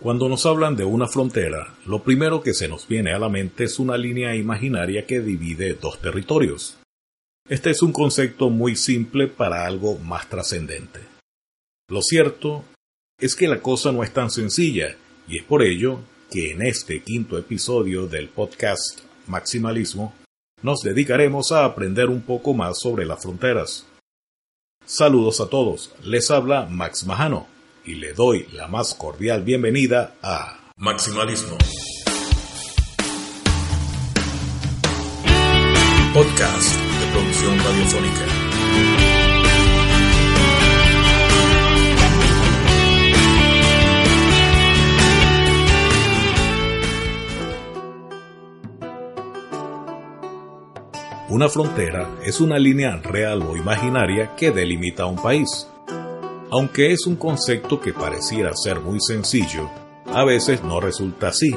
[0.00, 3.64] Cuando nos hablan de una frontera, lo primero que se nos viene a la mente
[3.64, 6.76] es una línea imaginaria que divide dos territorios.
[7.48, 11.00] Este es un concepto muy simple para algo más trascendente.
[11.88, 12.64] Lo cierto
[13.20, 14.96] es que la cosa no es tan sencilla,
[15.28, 20.12] y es por ello que en este quinto episodio del podcast Maximalismo
[20.60, 23.86] nos dedicaremos a aprender un poco más sobre las fronteras.
[24.84, 30.58] Saludos a todos, les habla Max Majano y le doy la más cordial bienvenida a
[30.76, 31.56] Maximalismo.
[36.14, 38.44] Podcast de producción radiofónica.
[51.30, 55.66] Una frontera es una línea real o imaginaria que delimita un país.
[56.56, 59.68] Aunque es un concepto que pareciera ser muy sencillo,
[60.06, 61.50] a veces no resulta así,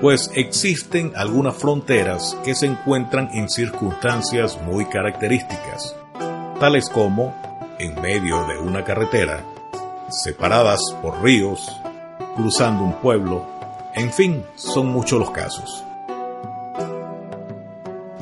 [0.00, 5.94] pues existen algunas fronteras que se encuentran en circunstancias muy características,
[6.58, 7.36] tales como
[7.78, 9.44] en medio de una carretera,
[10.08, 11.70] separadas por ríos,
[12.36, 13.44] cruzando un pueblo,
[13.94, 15.84] en fin, son muchos los casos.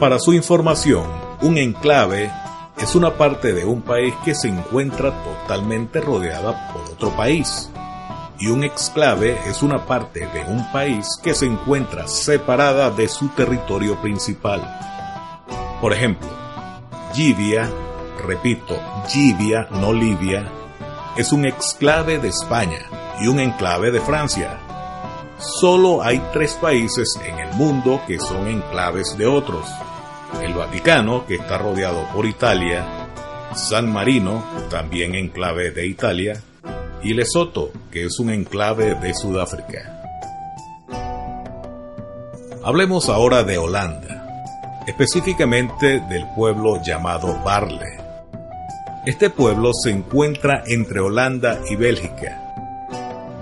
[0.01, 1.06] Para su información,
[1.41, 2.33] un enclave
[2.78, 7.70] es una parte de un país que se encuentra totalmente rodeada por otro país.
[8.39, 13.28] Y un exclave es una parte de un país que se encuentra separada de su
[13.28, 14.61] territorio principal.
[15.80, 16.28] Por ejemplo,
[17.17, 17.70] Libia,
[18.27, 18.77] repito,
[19.14, 20.51] Libia, no Libia,
[21.17, 22.80] es un exclave de España
[23.20, 24.58] y un enclave de Francia.
[25.39, 29.64] Solo hay tres países en el mundo que son enclaves de otros
[30.42, 32.84] el Vaticano, que está rodeado por Italia,
[33.55, 36.40] San Marino, también enclave de Italia,
[37.02, 40.02] y Lesoto, que es un enclave de Sudáfrica.
[42.64, 44.27] Hablemos ahora de Holanda,
[44.86, 47.98] específicamente del pueblo llamado Barle.
[49.05, 52.40] Este pueblo se encuentra entre Holanda y Bélgica.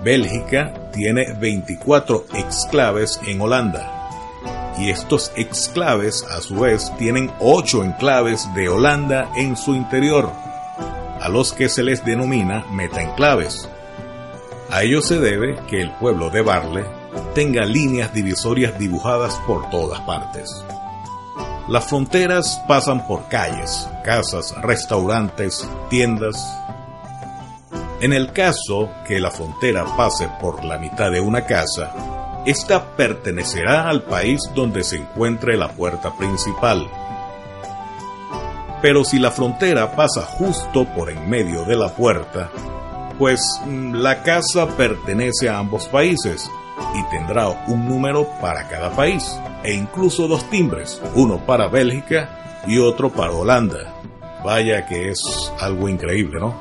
[0.03, 4.02] Bélgica tiene 24 exclaves en Holanda
[4.77, 10.31] y estos exclaves a su vez tienen ocho enclaves de Holanda en su interior,
[11.21, 13.69] a los que se les denomina metaenclaves.
[14.69, 16.85] A ello se debe que el pueblo de Barle
[17.35, 20.49] tenga líneas divisorias dibujadas por todas partes.
[21.67, 26.35] Las fronteras pasan por calles, casas, restaurantes, tiendas.
[28.01, 31.93] En el caso que la frontera pase por la mitad de una casa,
[32.45, 36.89] esta pertenecerá al país donde se encuentre la puerta principal.
[38.81, 42.51] Pero si la frontera pasa justo por en medio de la puerta,
[43.17, 46.49] pues mm, la casa pertenece a ambos países
[46.95, 52.79] y tendrá un número para cada país e incluso dos timbres, uno para Bélgica y
[52.79, 53.93] otro para Holanda.
[54.43, 55.21] Vaya que es
[55.61, 56.53] algo increíble, ¿no?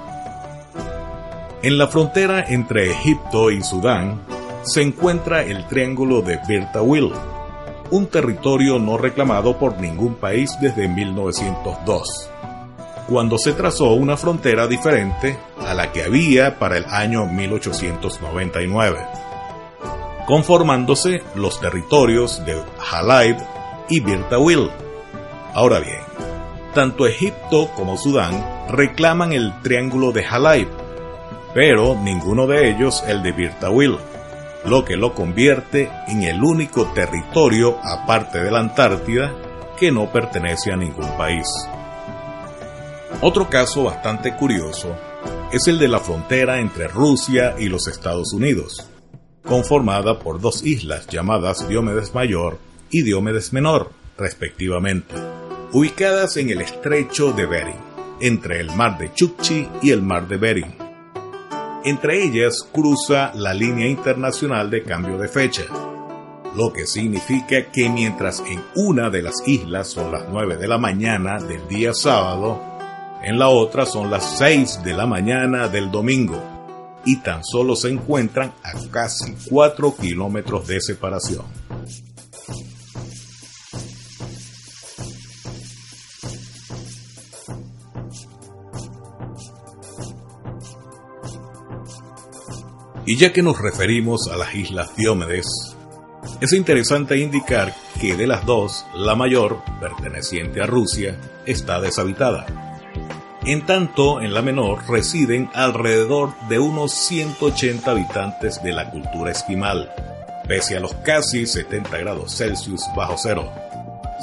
[1.65, 4.21] En la frontera entre Egipto y Sudán
[4.65, 6.39] se encuentra el Triángulo de
[6.81, 7.13] Will,
[7.91, 12.31] un territorio no reclamado por ningún país desde 1902,
[13.09, 15.37] cuando se trazó una frontera diferente
[15.67, 18.99] a la que había para el año 1899,
[20.27, 23.37] conformándose los territorios de Halaib
[23.89, 24.71] y Will.
[25.55, 26.01] Ahora bien,
[26.73, 30.69] tanto Egipto como Sudán reclaman el Triángulo de Halaib,
[31.53, 33.99] pero ninguno de ellos el de Will
[34.65, 39.35] lo que lo convierte en el único territorio, aparte de la Antártida,
[39.79, 41.47] que no pertenece a ningún país.
[43.21, 44.97] Otro caso bastante curioso
[45.53, 48.89] es el de la frontera entre Rusia y los Estados Unidos,
[49.45, 52.59] conformada por dos islas llamadas Diomedes Mayor
[52.91, 55.15] y Diomedes Menor, respectivamente,
[55.73, 60.37] ubicadas en el estrecho de Bering, entre el mar de Chukchi y el mar de
[60.37, 60.82] Bering
[61.85, 65.65] entre ellas cruza la línea internacional de cambio de fecha,
[66.55, 70.79] lo que significa que mientras en una de las islas son las 9 de la
[70.79, 72.61] mañana del día sábado,
[73.23, 76.41] en la otra son las 6 de la mañana del domingo.
[77.05, 81.45] y tan solo se encuentran a casi 4 kilómetros de separación.
[93.13, 95.47] Y ya que nos referimos a las islas Diómedes,
[96.41, 102.47] es interesante indicar que de las dos, la mayor, perteneciente a Rusia, está deshabitada.
[103.45, 109.93] En tanto, en la menor residen alrededor de unos 180 habitantes de la cultura esquimal,
[110.49, 113.53] pese a los casi 70 grados Celsius bajo cero.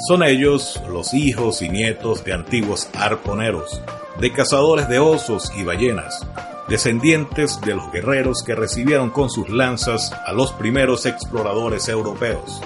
[0.08, 3.80] Son ellos los hijos y nietos de antiguos arponeros,
[4.18, 6.26] de cazadores de osos y ballenas,
[6.70, 12.62] descendientes de los guerreros que recibieron con sus lanzas a los primeros exploradores europeos.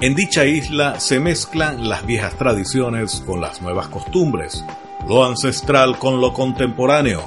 [0.00, 4.62] En dicha isla se mezclan las viejas tradiciones con las nuevas costumbres,
[5.08, 7.26] lo ancestral con lo contemporáneo,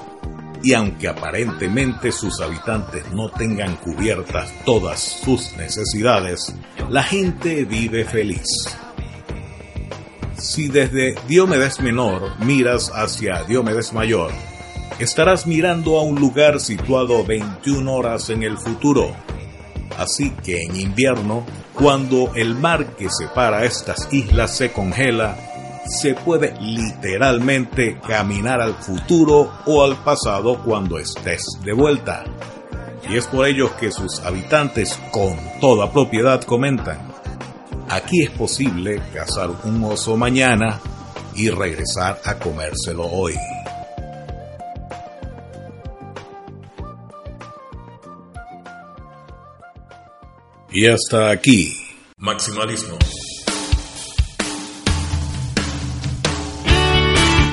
[0.64, 6.56] y aunque aparentemente sus habitantes no tengan cubiertas todas sus necesidades,
[6.90, 8.46] la gente vive feliz.
[10.38, 14.32] Si desde Diomedes Menor miras hacia Diomedes Mayor,
[15.00, 19.12] estarás mirando a un lugar situado 21 horas en el futuro.
[19.98, 25.38] Así que en invierno, cuando el mar que separa estas islas se congela,
[25.86, 32.24] se puede literalmente caminar al futuro o al pasado cuando estés de vuelta.
[33.10, 37.16] Y es por ello que sus habitantes con toda propiedad comentan,
[37.88, 40.80] aquí es posible cazar un oso mañana
[41.36, 43.36] y regresar a comérselo hoy.
[50.78, 51.74] Y hasta aquí.
[52.18, 52.98] Maximalismo.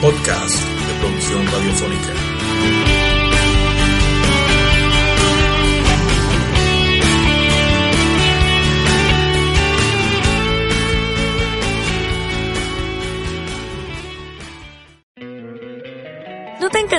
[0.00, 2.21] Podcast de producción radiofónica.